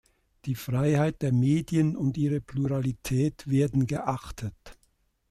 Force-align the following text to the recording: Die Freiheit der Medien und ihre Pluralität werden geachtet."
Die 0.45 0.55
Freiheit 0.55 1.21
der 1.21 1.31
Medien 1.31 1.95
und 1.95 2.17
ihre 2.17 2.41
Pluralität 2.41 3.47
werden 3.47 3.85
geachtet." 3.85 4.79